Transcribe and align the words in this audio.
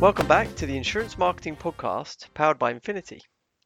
Welcome 0.00 0.28
back 0.28 0.54
to 0.54 0.64
the 0.64 0.78
Insurance 0.78 1.18
Marketing 1.18 1.54
Podcast 1.54 2.32
powered 2.32 2.58
by 2.58 2.70
Infinity. 2.70 3.20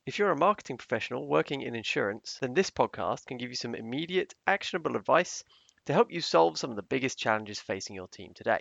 If 0.04 0.18
you're 0.18 0.32
a 0.32 0.36
marketing 0.36 0.78
professional 0.78 1.28
working 1.28 1.62
in 1.62 1.76
insurance, 1.76 2.38
then 2.40 2.54
this 2.54 2.70
podcast 2.70 3.26
can 3.26 3.36
give 3.36 3.50
you 3.50 3.54
some 3.54 3.76
immediate, 3.76 4.34
actionable 4.44 4.96
advice 4.96 5.44
to 5.86 5.92
help 5.92 6.10
you 6.10 6.20
solve 6.20 6.58
some 6.58 6.70
of 6.70 6.76
the 6.76 6.82
biggest 6.82 7.18
challenges 7.20 7.60
facing 7.60 7.94
your 7.94 8.08
team 8.08 8.32
today. 8.34 8.58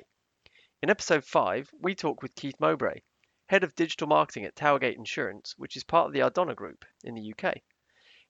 In 0.83 0.91
episode 0.91 1.25
5, 1.25 1.71
we 1.81 1.95
talk 1.95 2.21
with 2.21 2.35
Keith 2.35 2.59
Mowbray, 2.59 2.99
head 3.47 3.63
of 3.63 3.73
digital 3.73 4.05
marketing 4.05 4.45
at 4.45 4.53
Towergate 4.53 4.97
Insurance, 4.97 5.55
which 5.57 5.75
is 5.75 5.83
part 5.83 6.05
of 6.05 6.13
the 6.13 6.19
Ardonagh 6.19 6.55
Group 6.55 6.85
in 7.03 7.15
the 7.15 7.33
UK. 7.33 7.55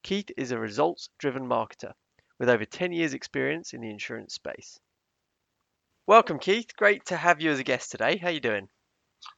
Keith 0.04 0.32
is 0.38 0.52
a 0.52 0.58
results 0.58 1.10
driven 1.18 1.46
marketer 1.46 1.92
with 2.40 2.48
over 2.48 2.64
10 2.64 2.94
years' 2.94 3.14
experience 3.14 3.74
in 3.74 3.82
the 3.82 3.90
insurance 3.90 4.36
space. 4.36 4.80
Welcome, 6.08 6.40
Keith. 6.40 6.78
Great 6.78 7.06
to 7.08 7.18
have 7.18 7.42
you 7.42 7.52
as 7.52 7.60
a 7.60 7.66
guest 7.66 7.92
today. 7.92 8.16
How 8.16 8.30
are 8.30 8.32
you 8.32 8.40
doing? 8.40 8.70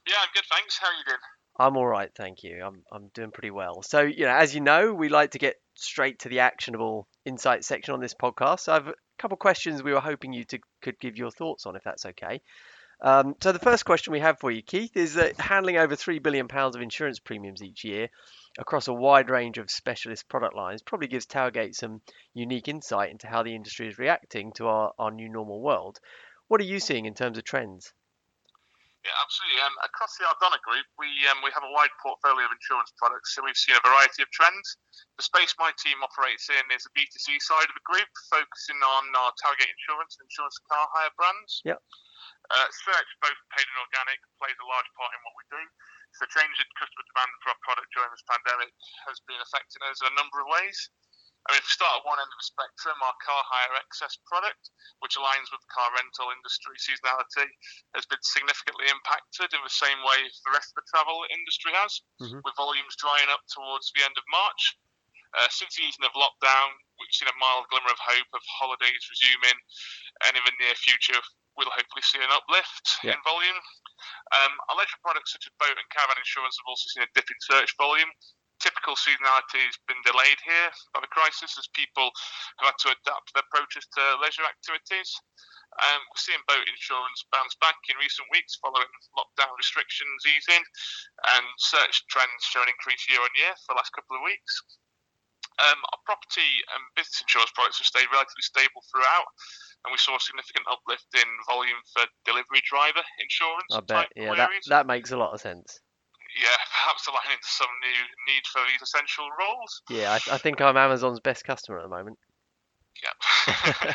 Yeah, 0.06 0.14
I'm 0.22 0.28
good, 0.34 0.44
thanks. 0.50 0.78
How 0.78 0.88
are 0.88 0.92
you 0.92 1.04
doing? 1.06 1.18
I'm 1.58 1.76
all 1.76 1.86
right, 1.86 2.10
thank 2.14 2.42
you. 2.42 2.62
I'm 2.62 2.82
I'm 2.92 3.08
doing 3.14 3.30
pretty 3.30 3.50
well. 3.50 3.82
So, 3.82 4.02
you 4.02 4.24
know, 4.26 4.34
as 4.36 4.54
you 4.54 4.60
know, 4.60 4.92
we 4.92 5.08
like 5.08 5.30
to 5.30 5.38
get 5.38 5.56
straight 5.74 6.18
to 6.20 6.28
the 6.28 6.40
actionable 6.40 7.08
insight 7.24 7.64
section 7.64 7.94
on 7.94 8.00
this 8.00 8.14
podcast. 8.14 8.60
So, 8.60 8.72
I 8.72 8.74
have 8.76 8.88
a 8.88 8.94
couple 9.18 9.36
questions 9.38 9.82
we 9.82 9.94
were 9.94 10.00
hoping 10.00 10.32
you 10.32 10.44
to 10.44 10.58
could 10.82 10.98
give 11.00 11.16
your 11.16 11.30
thoughts 11.30 11.64
on, 11.64 11.76
if 11.76 11.82
that's 11.82 12.04
okay. 12.04 12.42
Um, 13.00 13.36
so, 13.40 13.52
the 13.52 13.58
first 13.58 13.86
question 13.86 14.12
we 14.12 14.20
have 14.20 14.38
for 14.38 14.50
you, 14.50 14.62
Keith, 14.62 14.96
is 14.96 15.14
that 15.14 15.40
handling 15.40 15.78
over 15.78 15.96
three 15.96 16.18
billion 16.18 16.46
pounds 16.48 16.76
of 16.76 16.82
insurance 16.82 17.18
premiums 17.18 17.62
each 17.62 17.84
year 17.84 18.08
across 18.58 18.88
a 18.88 18.92
wide 18.92 19.30
range 19.30 19.58
of 19.58 19.70
specialist 19.70 20.28
product 20.28 20.54
lines 20.54 20.82
probably 20.82 21.08
gives 21.08 21.26
Towergate 21.26 21.74
some 21.74 22.02
unique 22.34 22.68
insight 22.68 23.10
into 23.10 23.28
how 23.28 23.42
the 23.42 23.54
industry 23.54 23.88
is 23.88 23.98
reacting 23.98 24.52
to 24.52 24.66
our, 24.66 24.92
our 24.98 25.10
new 25.10 25.28
normal 25.28 25.60
world. 25.60 26.00
What 26.48 26.60
are 26.60 26.64
you 26.64 26.80
seeing 26.80 27.06
in 27.06 27.14
terms 27.14 27.38
of 27.38 27.44
trends? 27.44 27.92
Yeah, 29.06 29.14
absolutely. 29.22 29.62
Um, 29.62 29.76
across 29.86 30.18
the 30.18 30.26
Ardonagh 30.26 30.66
Group, 30.66 30.82
we 30.98 31.06
um, 31.30 31.38
we 31.46 31.54
have 31.54 31.62
a 31.62 31.70
wide 31.70 31.94
portfolio 32.02 32.42
of 32.42 32.50
insurance 32.50 32.90
products, 32.98 33.38
so 33.38 33.46
we've 33.46 33.54
seen 33.54 33.78
a 33.78 33.84
variety 33.86 34.26
of 34.26 34.28
trends. 34.34 34.66
The 35.14 35.22
space 35.22 35.54
my 35.62 35.70
team 35.78 36.02
operates 36.02 36.50
in 36.50 36.66
is 36.74 36.82
the 36.82 36.90
B2C 36.98 37.38
side 37.38 37.70
of 37.70 37.76
the 37.78 37.86
group, 37.86 38.10
focusing 38.26 38.82
on 38.82 39.14
our 39.14 39.30
Towergate 39.38 39.70
Insurance 39.70 40.18
and 40.18 40.26
Insurance 40.26 40.58
Car 40.66 40.90
Hire 40.90 41.14
brands. 41.14 41.62
Yep. 41.62 41.78
Uh, 42.50 42.68
search, 42.82 43.10
both 43.22 43.38
paid 43.54 43.66
and 43.70 43.78
organic, 43.86 44.18
plays 44.42 44.58
a 44.58 44.66
large 44.66 44.90
part 44.98 45.14
in 45.14 45.22
what 45.22 45.38
we 45.38 45.46
do. 45.54 45.62
So, 46.18 46.26
change 46.26 46.58
in 46.58 46.66
customer 46.74 47.06
demand 47.06 47.30
for 47.46 47.54
our 47.54 47.60
product 47.62 47.86
during 47.94 48.10
this 48.10 48.26
pandemic 48.26 48.74
has 49.06 49.22
been 49.30 49.38
affecting 49.38 49.86
us 49.86 50.02
in 50.02 50.10
a 50.10 50.18
number 50.18 50.42
of 50.42 50.50
ways. 50.50 50.90
I 51.46 51.54
mean, 51.54 51.62
if 51.62 51.70
we 51.70 51.78
start 51.78 52.02
at 52.02 52.08
one 52.08 52.18
end 52.18 52.26
of 52.26 52.38
the 52.42 52.50
spectrum, 52.50 52.98
our 53.06 53.14
car 53.22 53.38
hire 53.46 53.78
excess 53.78 54.18
product, 54.26 54.74
which 54.98 55.14
aligns 55.14 55.46
with 55.54 55.62
the 55.62 55.70
car 55.70 55.86
rental 55.94 56.34
industry 56.34 56.74
seasonality, 56.74 57.46
has 57.94 58.02
been 58.10 58.18
significantly 58.26 58.90
impacted 58.90 59.54
in 59.54 59.62
the 59.62 59.70
same 59.70 60.02
way 60.02 60.26
the 60.26 60.50
rest 60.50 60.74
of 60.74 60.82
the 60.82 60.90
travel 60.90 61.22
industry 61.30 61.70
has, 61.78 62.02
mm-hmm. 62.18 62.42
with 62.42 62.58
volumes 62.58 62.98
drying 62.98 63.30
up 63.30 63.46
towards 63.46 63.94
the 63.94 64.02
end 64.02 64.18
of 64.18 64.26
March. 64.26 64.74
Uh, 65.38 65.46
since 65.52 65.78
the 65.78 65.86
easing 65.86 66.02
of 66.02 66.14
lockdown, 66.18 66.74
we've 66.98 67.14
seen 67.14 67.30
a 67.30 67.36
mild 67.38 67.68
glimmer 67.70 67.94
of 67.94 68.00
hope 68.02 68.30
of 68.34 68.42
holidays 68.46 69.06
resuming, 69.06 69.58
and 70.26 70.34
in 70.34 70.42
the 70.42 70.56
near 70.58 70.74
future, 70.74 71.20
we'll 71.54 71.70
hopefully 71.70 72.02
see 72.02 72.18
an 72.18 72.32
uplift 72.32 73.06
yeah. 73.06 73.14
in 73.14 73.20
volume. 73.22 73.60
Um, 74.34 74.52
our 74.66 74.76
leisure 74.80 74.98
products 74.98 75.30
such 75.30 75.46
as 75.46 75.52
boat 75.62 75.78
and 75.78 75.88
caravan 75.94 76.18
insurance 76.18 76.58
have 76.58 76.68
also 76.68 76.90
seen 76.90 77.06
a 77.06 77.10
dip 77.14 77.28
in 77.30 77.38
search 77.38 77.70
volume, 77.78 78.10
typical 78.60 78.96
seasonality 78.96 79.62
has 79.62 79.78
been 79.86 80.00
delayed 80.04 80.40
here 80.42 80.68
by 80.94 81.00
the 81.00 81.12
crisis 81.12 81.56
as 81.58 81.68
people 81.76 82.10
have 82.60 82.72
had 82.72 82.78
to 82.82 82.94
adapt 82.94 83.32
their 83.32 83.44
approaches 83.46 83.84
to 83.94 84.02
leisure 84.22 84.46
activities. 84.46 85.10
Um, 85.76 86.00
we're 86.08 86.24
seeing 86.24 86.40
boat 86.48 86.64
insurance 86.64 87.26
bounce 87.28 87.52
back 87.60 87.76
in 87.92 88.00
recent 88.00 88.24
weeks 88.32 88.56
following 88.56 88.88
lockdown 89.12 89.52
restrictions 89.60 90.24
easing, 90.24 90.64
and 91.36 91.44
search 91.60 92.06
trends 92.08 92.48
show 92.48 92.64
an 92.64 92.72
increase 92.72 93.04
year 93.12 93.20
on 93.20 93.32
year 93.36 93.52
for 93.64 93.76
the 93.76 93.78
last 93.82 93.92
couple 93.92 94.16
of 94.16 94.24
weeks. 94.24 94.54
Um, 95.56 95.80
our 95.92 96.00
property 96.04 96.64
and 96.72 96.80
business 96.96 97.24
insurance 97.24 97.52
products 97.52 97.80
have 97.80 97.88
stayed 97.88 98.08
relatively 98.12 98.44
stable 98.44 98.84
throughout, 98.88 99.28
and 99.84 99.92
we 99.92 100.00
saw 100.00 100.16
a 100.16 100.22
significant 100.22 100.64
uplift 100.68 101.08
in 101.12 101.28
volume 101.44 101.80
for 101.92 102.08
delivery 102.24 102.64
driver 102.64 103.04
insurance. 103.20 103.72
I 103.72 103.80
bet, 103.84 104.08
yeah, 104.16 104.32
that, 104.36 104.52
that 104.68 104.86
makes 104.88 105.12
a 105.12 105.20
lot 105.20 105.32
of 105.32 105.40
sense 105.40 105.80
yeah, 106.36 106.60
perhaps 106.76 107.08
aligning 107.08 107.40
to 107.40 107.50
some 107.50 107.72
new 107.80 108.00
need 108.28 108.44
for 108.46 108.62
these 108.68 108.82
essential 108.84 109.26
roles. 109.34 109.82
Yeah, 109.88 110.12
I, 110.12 110.36
I 110.36 110.38
think 110.38 110.60
I'm 110.60 110.76
Amazon's 110.76 111.20
best 111.20 111.44
customer 111.44 111.80
at 111.80 111.88
the 111.88 111.94
moment. 111.96 112.18
Yeah. 112.96 113.12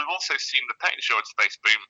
we've 0.00 0.12
also 0.12 0.34
seen 0.38 0.64
the 0.70 0.78
pet 0.78 0.94
insurance 0.94 1.28
space 1.30 1.58
boom 1.60 1.82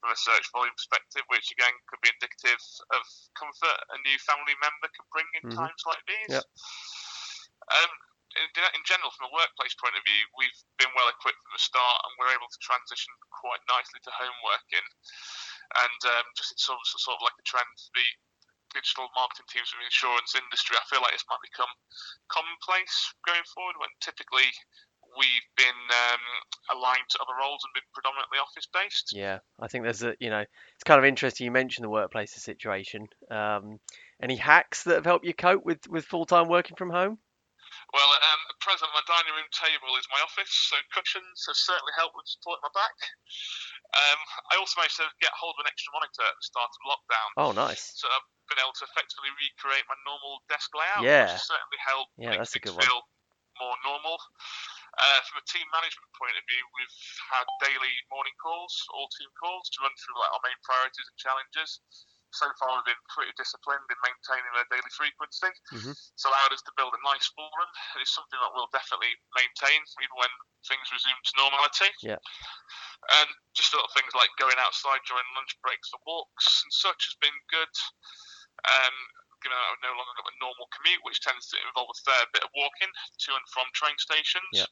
from 0.00 0.12
a 0.12 0.18
search 0.18 0.46
volume 0.52 0.76
perspective, 0.76 1.24
which 1.32 1.50
again 1.50 1.72
could 1.88 2.00
be 2.04 2.12
indicative 2.12 2.60
of 2.92 3.02
comfort 3.34 3.78
a 3.90 3.98
new 4.04 4.18
family 4.22 4.54
member 4.60 4.88
can 4.92 5.06
bring 5.10 5.28
in 5.40 5.42
mm-hmm. 5.48 5.58
times 5.58 5.82
like 5.88 6.02
these. 6.06 6.36
Yep. 6.36 6.44
Um, 7.66 7.92
in, 8.36 8.48
in, 8.76 8.84
general, 8.84 9.08
from 9.16 9.32
a 9.32 9.36
workplace 9.36 9.72
point 9.80 9.96
of 9.96 10.04
view, 10.04 10.22
we've 10.36 10.60
been 10.76 10.92
well 10.92 11.08
equipped 11.08 11.40
from 11.40 11.56
the 11.56 11.62
start, 11.62 11.98
and 12.04 12.12
we're 12.20 12.36
able 12.36 12.46
to 12.46 12.60
transition 12.60 13.08
quite 13.32 13.64
nicely 13.64 13.98
to 14.04 14.12
home 14.12 14.36
working 14.44 14.84
and 15.74 16.00
um, 16.10 16.26
just 16.36 16.54
sort 16.60 16.78
of, 16.78 16.84
sort 16.86 17.18
of 17.18 17.24
like 17.24 17.36
a 17.38 17.46
trend 17.46 17.70
for 17.78 17.92
the 17.94 18.08
digital 18.74 19.08
marketing 19.16 19.48
teams 19.48 19.72
in 19.72 19.80
the 19.80 19.88
insurance 19.88 20.36
industry. 20.36 20.76
I 20.76 20.84
feel 20.90 21.00
like 21.00 21.14
this 21.14 21.24
might 21.30 21.42
become 21.42 21.70
commonplace 22.28 22.96
going 23.24 23.46
forward 23.54 23.80
when 23.80 23.90
typically 24.04 24.50
we've 25.16 25.48
been 25.56 25.80
um, 25.90 26.22
aligned 26.76 27.08
to 27.10 27.18
other 27.22 27.36
roles 27.38 27.62
and 27.64 27.72
been 27.72 27.88
predominantly 27.94 28.38
office 28.38 28.68
based. 28.68 29.14
Yeah, 29.14 29.38
I 29.60 29.68
think 29.68 29.84
there's 29.84 30.02
a 30.02 30.14
you 30.20 30.30
know 30.30 30.44
it's 30.44 30.84
kind 30.84 30.98
of 30.98 31.04
interesting. 31.04 31.46
You 31.46 31.50
mentioned 31.50 31.84
the 31.84 31.90
workplace 31.90 32.34
situation. 32.34 33.06
Um, 33.30 33.78
any 34.20 34.36
hacks 34.36 34.84
that 34.84 34.94
have 34.94 35.06
helped 35.06 35.26
you 35.26 35.34
cope 35.34 35.64
with 35.64 35.88
with 35.88 36.04
full 36.04 36.26
time 36.26 36.48
working 36.48 36.76
from 36.76 36.90
home? 36.90 37.18
Well, 37.94 38.10
um, 38.10 38.40
at 38.50 38.58
present, 38.58 38.90
my 38.90 39.04
dining 39.06 39.30
room 39.30 39.46
table 39.54 39.94
is 39.94 40.06
my 40.10 40.18
office, 40.18 40.50
so 40.50 40.74
cushions 40.90 41.46
have 41.46 41.54
certainly 41.54 41.94
helped 41.94 42.18
with 42.18 42.26
supporting 42.26 42.66
my 42.66 42.74
back. 42.74 42.98
Um, 43.94 44.20
I 44.50 44.58
also 44.58 44.82
managed 44.82 44.98
to 44.98 45.06
get 45.22 45.30
hold 45.38 45.54
of 45.54 45.62
an 45.62 45.70
extra 45.70 45.94
monitor 45.94 46.26
at 46.26 46.34
the 46.34 46.46
start 46.46 46.66
of 46.66 46.82
lockdown. 46.82 47.30
Oh, 47.38 47.52
nice. 47.54 47.94
So 47.94 48.10
I've 48.10 48.26
been 48.50 48.58
able 48.58 48.74
to 48.82 48.84
effectively 48.90 49.30
recreate 49.38 49.86
my 49.86 49.98
normal 50.02 50.42
desk 50.50 50.74
layout, 50.74 51.06
yeah. 51.06 51.30
which 51.30 51.38
has 51.38 51.46
certainly 51.46 51.80
helped 51.80 52.12
yeah, 52.18 52.34
make 52.34 52.42
that's 52.42 52.58
a 52.58 52.58
things 52.58 52.74
good 52.74 52.82
feel 52.82 53.06
more 53.62 53.78
normal. 53.86 54.18
Uh, 54.96 55.20
from 55.28 55.40
a 55.40 55.46
team 55.46 55.64
management 55.70 56.10
point 56.16 56.34
of 56.34 56.44
view, 56.48 56.62
we've 56.74 56.98
had 57.30 57.46
daily 57.60 57.94
morning 58.08 58.34
calls, 58.40 58.72
all 58.96 59.06
team 59.14 59.28
calls, 59.38 59.68
to 59.70 59.84
run 59.84 59.92
through 60.00 60.16
like 60.16 60.32
our 60.32 60.42
main 60.42 60.58
priorities 60.64 61.06
and 61.06 61.18
challenges 61.20 61.80
so 62.36 62.52
far 62.60 62.76
we've 62.76 62.92
been 62.92 63.04
pretty 63.08 63.32
disciplined 63.40 63.88
in 63.88 63.98
maintaining 64.04 64.52
their 64.52 64.68
daily 64.68 64.92
frequency. 64.92 65.50
Mm-hmm. 65.72 65.96
It's 65.96 66.26
allowed 66.28 66.52
us 66.52 66.60
to 66.68 66.72
build 66.76 66.92
a 66.92 67.02
nice 67.08 67.26
forum. 67.32 67.70
It's 67.98 68.12
something 68.12 68.36
that 68.36 68.52
we'll 68.52 68.70
definitely 68.70 69.16
maintain 69.32 69.80
even 70.04 70.16
when 70.20 70.32
things 70.68 70.86
resume 70.92 71.16
to 71.16 71.34
normality. 71.40 71.90
Yeah. 72.04 72.20
And 73.22 73.28
just 73.56 73.72
little 73.72 73.90
things 73.96 74.12
like 74.12 74.30
going 74.36 74.60
outside 74.60 75.00
during 75.08 75.24
lunch 75.32 75.56
breaks 75.64 75.88
or 75.96 76.00
walks 76.04 76.60
and 76.62 76.72
such 76.72 77.08
has 77.08 77.16
been 77.18 77.36
good. 77.48 77.72
Um, 78.66 78.96
given 79.44 79.56
that 79.56 79.68
I've 79.68 79.84
no 79.84 79.94
longer 79.94 80.16
got 80.16 80.32
a 80.32 80.36
normal 80.42 80.66
commute, 80.72 81.04
which 81.04 81.20
tends 81.20 81.46
to 81.52 81.60
involve 81.60 81.92
a 81.92 81.98
fair 82.02 82.24
bit 82.32 82.42
of 82.42 82.50
walking 82.56 82.88
to 82.88 83.28
and 83.36 83.46
from 83.52 83.68
train 83.76 83.94
stations. 84.00 84.48
Yeah. 84.52 84.68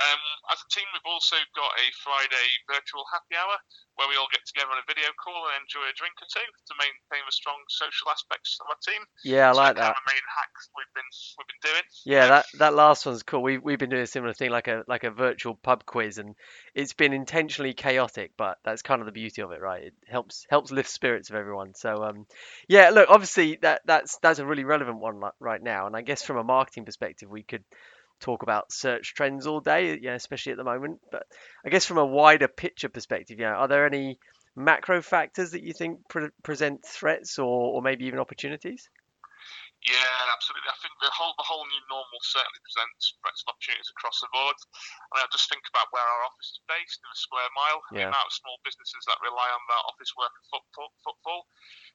Um, 0.00 0.22
as 0.48 0.58
a 0.64 0.68
team, 0.72 0.88
we've 0.96 1.04
also 1.04 1.36
got 1.52 1.72
a 1.76 1.86
Friday 2.00 2.48
virtual 2.64 3.04
happy 3.12 3.36
hour 3.36 3.56
where 4.00 4.08
we 4.08 4.16
all 4.16 4.32
get 4.32 4.40
together 4.48 4.72
on 4.72 4.80
a 4.80 4.88
video 4.88 5.12
call 5.20 5.44
and 5.52 5.60
enjoy 5.60 5.84
a 5.84 5.92
drink 5.92 6.16
or 6.24 6.28
two 6.32 6.40
to 6.40 6.72
maintain 6.80 7.20
the 7.28 7.36
strong 7.36 7.60
social 7.68 8.08
aspects 8.08 8.56
of 8.64 8.72
our 8.72 8.80
team. 8.80 9.04
Yeah, 9.28 9.50
I 9.50 9.52
so 9.52 9.60
like 9.60 9.76
that. 9.76 9.92
Kind 9.92 10.00
of 10.00 10.08
main 10.08 10.26
hacks 10.32 10.72
we've 10.72 10.94
been 10.96 11.10
we've 11.36 11.50
been 11.52 11.64
doing. 11.68 11.86
Yeah, 12.08 12.24
that 12.32 12.44
that 12.64 12.72
last 12.72 13.04
one's 13.04 13.22
cool. 13.22 13.44
We 13.44 13.60
we've 13.60 13.78
been 13.78 13.92
doing 13.92 14.08
a 14.08 14.08
similar 14.08 14.32
thing, 14.32 14.48
like 14.48 14.68
a 14.72 14.88
like 14.88 15.04
a 15.04 15.12
virtual 15.12 15.54
pub 15.54 15.84
quiz, 15.84 16.16
and 16.16 16.34
it's 16.72 16.96
been 16.96 17.12
intentionally 17.12 17.74
chaotic, 17.74 18.32
but 18.40 18.56
that's 18.64 18.80
kind 18.80 19.04
of 19.04 19.06
the 19.06 19.12
beauty 19.12 19.42
of 19.42 19.52
it, 19.52 19.60
right? 19.60 19.92
It 19.92 19.94
helps 20.08 20.46
helps 20.48 20.72
lift 20.72 20.88
spirits 20.88 21.28
of 21.28 21.36
everyone. 21.36 21.74
So 21.76 22.02
um, 22.04 22.26
yeah, 22.68 22.88
look, 22.88 23.10
obviously 23.10 23.58
that 23.60 23.82
that's 23.84 24.16
that's 24.24 24.38
a 24.38 24.46
really 24.46 24.64
relevant 24.64 24.98
one 24.98 25.20
right 25.38 25.62
now, 25.62 25.86
and 25.86 25.94
I 25.94 26.00
guess 26.00 26.22
from 26.22 26.38
a 26.38 26.44
marketing 26.44 26.86
perspective, 26.86 27.28
we 27.28 27.42
could 27.42 27.64
talk 28.20 28.42
about 28.42 28.72
search 28.72 29.14
trends 29.14 29.46
all 29.46 29.60
day, 29.60 29.94
you 29.94 30.08
know, 30.08 30.14
especially 30.14 30.52
at 30.52 30.58
the 30.58 30.64
moment. 30.64 31.00
But 31.10 31.24
I 31.64 31.70
guess 31.70 31.86
from 31.86 31.98
a 31.98 32.06
wider 32.06 32.48
picture 32.48 32.88
perspective, 32.88 33.38
you 33.38 33.46
know, 33.46 33.52
are 33.52 33.68
there 33.68 33.86
any 33.86 34.18
macro 34.56 35.02
factors 35.02 35.52
that 35.52 35.62
you 35.62 35.72
think 35.72 36.08
pre- 36.08 36.34
present 36.42 36.84
threats 36.84 37.38
or, 37.38 37.74
or 37.74 37.82
maybe 37.82 38.06
even 38.06 38.20
opportunities? 38.20 38.88
Yeah, 39.80 40.12
absolutely. 40.36 40.68
I 40.68 40.76
think 40.84 40.92
the 41.00 41.08
whole 41.08 41.32
the 41.40 41.48
whole 41.48 41.64
new 41.64 41.84
normal 41.88 42.20
certainly 42.20 42.60
presents 42.60 43.16
threats 43.24 43.40
and 43.40 43.48
opportunities 43.48 43.88
across 43.88 44.20
the 44.20 44.28
board. 44.28 44.52
I 45.08 45.10
mean, 45.16 45.24
I 45.24 45.28
just 45.32 45.48
think 45.48 45.64
about 45.72 45.88
where 45.88 46.04
our 46.04 46.28
office 46.28 46.52
is 46.52 46.60
based 46.68 47.00
in 47.00 47.08
a 47.08 47.16
square 47.16 47.48
mile, 47.56 47.80
yeah. 47.88 48.04
the 48.04 48.12
amount 48.12 48.28
of 48.28 48.36
small 48.36 48.60
businesses 48.60 49.00
that 49.08 49.16
rely 49.24 49.48
on 49.48 49.62
that 49.72 49.82
office 49.88 50.12
work 50.20 50.36
and 50.36 50.46
footfall, 50.52 50.92
footfall. 51.00 51.48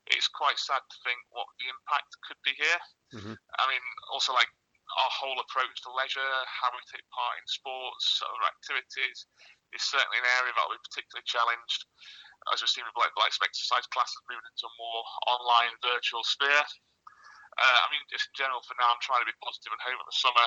It's 0.09 0.25
quite 0.33 0.57
sad 0.57 0.81
to 0.81 0.97
think 1.05 1.21
what 1.29 1.45
the 1.61 1.69
impact 1.69 2.09
could 2.25 2.41
be 2.41 2.57
here. 2.57 2.81
Mm-hmm. 3.21 3.37
I 3.37 3.63
mean, 3.69 3.85
also 4.09 4.33
like 4.33 4.49
our 5.01 5.11
whole 5.11 5.39
approach 5.41 5.75
to 5.83 5.89
leisure, 5.93 6.35
how 6.45 6.69
we 6.71 6.81
take 6.87 7.05
part 7.09 7.35
in 7.41 7.45
sports, 7.49 8.21
other 8.21 8.45
activities, 8.45 9.25
is 9.73 9.83
certainly 9.83 10.19
an 10.21 10.29
area 10.39 10.53
that 10.53 10.65
will 10.69 10.77
be 10.77 10.87
particularly 10.87 11.25
challenged. 11.25 11.81
as 12.53 12.61
we've 12.61 12.69
seen 12.69 12.85
with 12.85 12.97
like, 12.99 13.13
like 13.17 13.33
exercise 13.41 13.87
classes 13.89 14.21
moving 14.29 14.45
into 14.45 14.69
a 14.69 14.77
more 14.77 15.03
online 15.25 15.73
virtual 15.81 16.21
sphere. 16.23 16.65
Uh, 17.55 17.79
I 17.83 17.87
mean, 17.87 18.03
just 18.11 18.27
in 18.31 18.35
general, 18.35 18.59
for 18.67 18.75
now, 18.75 18.91
I'm 18.91 18.99
trying 18.99 19.23
to 19.23 19.29
be 19.31 19.35
positive 19.39 19.71
and 19.71 19.79
hope 19.79 19.95
that 19.95 20.09
the 20.11 20.19
summer, 20.19 20.45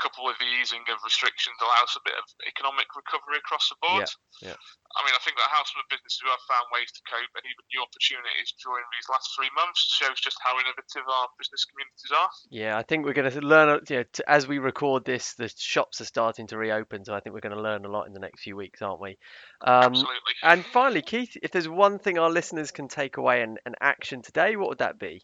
couple 0.00 0.24
with 0.24 0.40
the 0.40 0.48
easing 0.56 0.80
of 0.88 0.96
restrictions, 1.04 1.60
allows 1.60 1.92
a 1.92 2.02
bit 2.08 2.16
of 2.16 2.24
economic 2.48 2.88
recovery 2.96 3.36
across 3.36 3.68
the 3.68 3.76
board. 3.84 4.08
Yeah, 4.40 4.56
yeah. 4.56 4.58
I 4.96 5.04
mean, 5.04 5.12
I 5.12 5.20
think 5.20 5.36
that 5.36 5.52
house 5.52 5.68
businesses 5.92 6.20
who 6.24 6.32
have 6.32 6.40
found 6.48 6.72
ways 6.72 6.88
to 6.96 7.00
cope 7.04 7.32
and 7.36 7.44
even 7.44 7.64
new 7.68 7.84
opportunities 7.84 8.56
during 8.64 8.84
these 8.96 9.08
last 9.12 9.28
three 9.36 9.52
months 9.52 9.84
shows 9.92 10.16
just 10.16 10.40
how 10.40 10.56
innovative 10.56 11.04
our 11.04 11.28
business 11.36 11.68
communities 11.68 12.12
are. 12.16 12.30
Yeah, 12.48 12.80
I 12.80 12.82
think 12.82 13.04
we're 13.04 13.16
going 13.16 13.30
to 13.30 13.44
learn. 13.44 13.84
You 13.88 14.00
know, 14.00 14.08
to, 14.16 14.22
as 14.24 14.48
we 14.48 14.58
record 14.58 15.04
this, 15.04 15.36
the 15.36 15.52
shops 15.52 16.00
are 16.00 16.08
starting 16.08 16.48
to 16.48 16.56
reopen, 16.56 17.04
so 17.04 17.12
I 17.12 17.20
think 17.20 17.36
we're 17.36 17.44
going 17.44 17.56
to 17.56 17.62
learn 17.62 17.84
a 17.84 17.92
lot 17.92 18.08
in 18.08 18.16
the 18.16 18.24
next 18.24 18.40
few 18.40 18.56
weeks, 18.56 18.80
aren't 18.80 19.00
we? 19.00 19.20
Um, 19.60 19.92
Absolutely. 19.92 20.34
And 20.42 20.64
finally, 20.64 21.02
Keith, 21.02 21.36
if 21.42 21.52
there's 21.52 21.68
one 21.68 21.98
thing 21.98 22.18
our 22.18 22.30
listeners 22.30 22.70
can 22.70 22.88
take 22.88 23.16
away 23.16 23.42
and, 23.42 23.60
and 23.66 23.76
action 23.80 24.22
today, 24.22 24.56
what 24.56 24.68
would 24.70 24.78
that 24.78 24.98
be? 24.98 25.22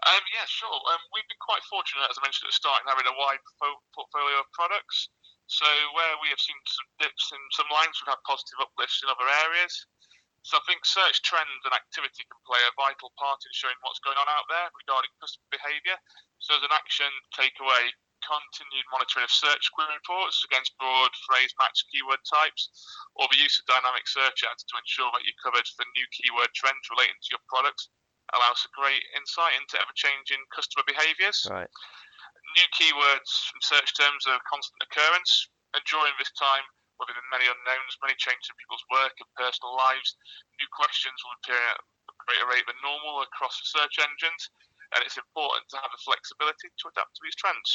Um, 0.00 0.24
yeah, 0.32 0.48
sure. 0.48 0.72
Um, 0.72 1.02
we've 1.12 1.28
been 1.28 1.44
quite 1.44 1.60
fortunate, 1.68 2.08
as 2.08 2.16
I 2.16 2.24
mentioned 2.24 2.48
at 2.48 2.56
the 2.56 2.62
start, 2.62 2.80
in 2.80 2.88
having 2.88 3.04
a 3.04 3.16
wide 3.20 3.42
portfolio 3.92 4.40
of 4.40 4.48
products. 4.56 5.12
So 5.44 5.66
where 5.92 6.16
we 6.24 6.32
have 6.32 6.40
seen 6.40 6.56
some 6.64 6.88
dips 7.02 7.34
in 7.34 7.42
some 7.52 7.68
lines, 7.68 7.98
we've 8.00 8.08
had 8.08 8.22
positive 8.24 8.64
uplifts 8.64 9.02
in 9.04 9.12
other 9.12 9.28
areas. 9.44 9.74
So 10.40 10.56
I 10.56 10.64
think 10.64 10.88
search 10.88 11.20
trends 11.20 11.62
and 11.68 11.76
activity 11.76 12.24
can 12.24 12.40
play 12.48 12.62
a 12.64 12.72
vital 12.80 13.12
part 13.20 13.44
in 13.44 13.52
showing 13.52 13.76
what's 13.84 14.00
going 14.00 14.16
on 14.16 14.30
out 14.30 14.48
there 14.48 14.72
regarding 14.72 15.12
customer 15.20 15.52
behaviour. 15.52 16.00
So 16.40 16.56
as 16.56 16.64
an 16.64 16.72
action 16.72 17.10
takeaway, 17.36 17.92
continued 18.24 18.88
monitoring 18.88 19.28
of 19.28 19.32
search 19.32 19.68
query 19.76 19.92
reports 20.00 20.40
against 20.48 20.76
broad 20.80 21.12
phrase 21.28 21.52
match 21.60 21.84
keyword 21.92 22.24
types, 22.24 22.72
or 23.20 23.28
the 23.28 23.40
use 23.40 23.60
of 23.60 23.68
dynamic 23.68 24.08
search 24.08 24.44
ads 24.48 24.64
to 24.64 24.80
ensure 24.80 25.12
that 25.12 25.24
you're 25.28 25.44
covered 25.44 25.68
for 25.76 25.84
new 25.92 26.08
keyword 26.08 26.52
trends 26.56 26.88
relating 26.88 27.16
to 27.20 27.32
your 27.36 27.44
products 27.48 27.92
allows 28.34 28.62
a 28.66 28.74
great 28.76 29.02
insight 29.16 29.54
into 29.58 29.78
ever 29.80 29.94
changing 29.94 30.40
customer 30.54 30.84
behaviours. 30.86 31.46
Right. 31.48 31.70
New 32.58 32.68
keywords 32.74 33.30
from 33.50 33.62
search 33.62 33.94
terms 33.94 34.26
are 34.26 34.38
a 34.38 34.50
constant 34.50 34.82
occurrence, 34.82 35.50
and 35.74 35.82
during 35.86 36.14
this 36.18 36.34
time, 36.34 36.66
with 36.98 37.14
many 37.32 37.46
unknowns, 37.48 37.96
many 38.02 38.18
changes 38.18 38.50
in 38.50 38.58
people's 38.60 38.84
work 38.92 39.14
and 39.16 39.28
personal 39.38 39.72
lives, 39.72 40.18
new 40.60 40.68
questions 40.74 41.16
will 41.24 41.36
appear 41.40 41.56
at 41.56 41.80
a 41.80 42.14
greater 42.26 42.48
rate 42.50 42.66
than 42.66 42.76
normal 42.84 43.22
across 43.24 43.56
the 43.56 43.78
search 43.78 43.96
engines, 44.02 44.50
and 44.94 45.00
it's 45.06 45.16
important 45.16 45.64
to 45.70 45.78
have 45.80 45.92
the 45.94 46.02
flexibility 46.04 46.68
to 46.68 46.84
adapt 46.90 47.14
to 47.16 47.22
these 47.24 47.38
trends. 47.38 47.70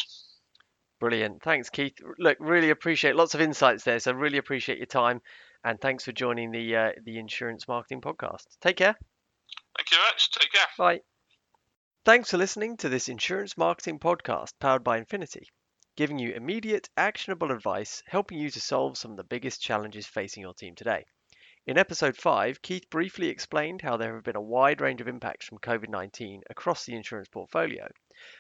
Brilliant. 1.00 1.42
Thanks, 1.44 1.69
Keith. 1.69 1.98
Look, 2.19 2.38
really 2.40 2.69
appreciate 2.69 3.16
lots 3.16 3.36
of 3.36 3.42
insights 3.42 3.84
there. 3.84 4.00
So 4.00 4.13
really 4.13 4.38
appreciate 4.38 4.78
your 4.78 4.88
time, 4.88 5.22
and 5.63 5.80
thanks 5.80 6.06
for 6.06 6.12
joining 6.12 6.52
the 6.52 6.75
uh, 6.75 6.92
the 7.04 7.18
Insurance 7.18 7.68
Marketing 7.68 8.02
Podcast. 8.02 8.46
Take 8.62 8.78
care. 8.78 8.96
Thank 9.77 9.92
you. 9.92 9.98
Take 10.39 10.51
care. 10.51 10.68
Bye. 10.77 11.01
Thanks 12.06 12.30
for 12.30 12.38
listening 12.38 12.77
to 12.77 12.89
this 12.89 13.10
insurance 13.10 13.57
marketing 13.57 14.00
podcast 14.00 14.54
powered 14.60 14.83
by 14.83 14.98
Infinity, 14.98 15.50
giving 15.95 16.19
you 16.19 16.33
immediate, 16.33 16.88
actionable 16.95 17.51
advice, 17.51 18.04
helping 18.06 18.38
you 18.38 18.50
to 18.51 18.62
solve 18.62 18.98
some 18.98 19.12
of 19.12 19.18
the 19.18 19.24
biggest 19.24 19.62
challenges 19.62 20.06
facing 20.06 20.42
your 20.42 20.54
team 20.54 20.75
today. 20.75 21.04
In 21.68 21.80
episode 21.80 22.16
5, 22.16 22.62
Keith 22.62 22.88
briefly 22.92 23.30
explained 23.30 23.81
how 23.81 23.98
there 23.98 24.13
have 24.13 24.24
been 24.24 24.36
a 24.36 24.42
wide 24.42 24.81
range 24.81 25.01
of 25.01 25.07
impacts 25.07 25.48
from 25.48 25.57
COVID 25.57 25.89
19 25.89 26.44
across 26.48 26.86
the 26.86 26.94
insurance 26.94 27.28
portfolio, 27.28 27.89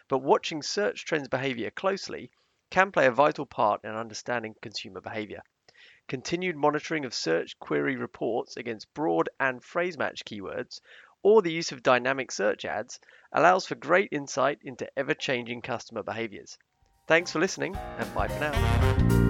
but 0.07 0.19
watching 0.19 0.61
search 0.61 1.05
trends 1.05 1.27
behavior 1.27 1.71
closely 1.71 2.29
can 2.69 2.91
play 2.91 3.07
a 3.07 3.11
vital 3.11 3.47
part 3.47 3.83
in 3.83 3.89
understanding 3.89 4.53
consumer 4.61 5.01
behavior. 5.01 5.41
Continued 6.07 6.55
monitoring 6.55 7.03
of 7.03 7.15
search 7.15 7.57
query 7.57 7.95
reports 7.95 8.57
against 8.57 8.93
broad 8.93 9.27
and 9.39 9.63
phrase 9.63 9.97
match 9.97 10.23
keywords 10.23 10.79
or 11.25 11.41
the 11.41 11.51
use 11.51 11.71
of 11.71 11.81
dynamic 11.81 12.31
search 12.31 12.65
ads 12.65 12.99
allows 13.33 13.65
for 13.65 13.73
great 13.73 14.09
insight 14.11 14.59
into 14.61 14.87
ever 14.95 15.15
changing 15.15 15.59
customer 15.59 16.03
behaviors. 16.03 16.55
Thanks 17.07 17.31
for 17.31 17.39
listening, 17.39 17.75
and 17.75 18.13
bye 18.13 18.27
for 18.27 18.39
now. 18.39 19.24